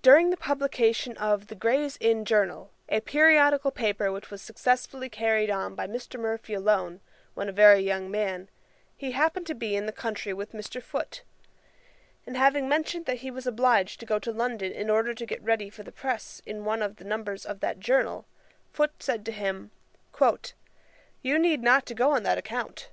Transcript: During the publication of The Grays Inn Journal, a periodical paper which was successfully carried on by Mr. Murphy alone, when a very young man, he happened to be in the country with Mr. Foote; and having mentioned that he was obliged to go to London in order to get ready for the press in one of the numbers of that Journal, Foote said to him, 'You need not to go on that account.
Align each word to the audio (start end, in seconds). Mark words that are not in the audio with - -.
During 0.00 0.30
the 0.30 0.36
publication 0.36 1.16
of 1.16 1.48
The 1.48 1.56
Grays 1.56 1.98
Inn 2.00 2.24
Journal, 2.24 2.70
a 2.88 3.00
periodical 3.00 3.72
paper 3.72 4.12
which 4.12 4.30
was 4.30 4.40
successfully 4.40 5.08
carried 5.08 5.50
on 5.50 5.74
by 5.74 5.88
Mr. 5.88 6.20
Murphy 6.20 6.54
alone, 6.54 7.00
when 7.34 7.48
a 7.48 7.52
very 7.52 7.80
young 7.80 8.08
man, 8.08 8.48
he 8.96 9.10
happened 9.10 9.44
to 9.48 9.56
be 9.56 9.74
in 9.74 9.84
the 9.86 9.90
country 9.90 10.32
with 10.32 10.52
Mr. 10.52 10.80
Foote; 10.80 11.24
and 12.24 12.36
having 12.36 12.68
mentioned 12.68 13.06
that 13.06 13.22
he 13.26 13.30
was 13.32 13.44
obliged 13.44 13.98
to 13.98 14.06
go 14.06 14.20
to 14.20 14.30
London 14.30 14.70
in 14.70 14.88
order 14.88 15.12
to 15.14 15.26
get 15.26 15.42
ready 15.42 15.68
for 15.68 15.82
the 15.82 15.90
press 15.90 16.40
in 16.46 16.64
one 16.64 16.80
of 16.80 16.94
the 16.94 17.04
numbers 17.04 17.44
of 17.44 17.58
that 17.58 17.80
Journal, 17.80 18.24
Foote 18.72 19.02
said 19.02 19.24
to 19.26 19.32
him, 19.32 19.72
'You 21.22 21.40
need 21.40 21.64
not 21.64 21.86
to 21.86 21.94
go 21.96 22.12
on 22.12 22.22
that 22.22 22.38
account. 22.38 22.90